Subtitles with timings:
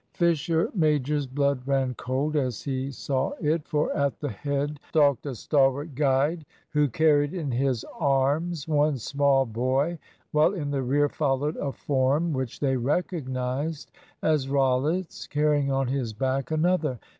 [0.15, 3.67] Fisher major's blood ran cold as he saw it.
[3.67, 9.45] For at the head stalked a stalwart guide, who carried in his arms one small
[9.45, 9.99] boy,
[10.31, 13.91] while in the rear followed a form which they recognised
[14.23, 16.97] as Rollitt's carrying on his back another.